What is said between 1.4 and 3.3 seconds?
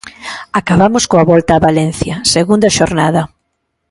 a Valencia, segunda xornada.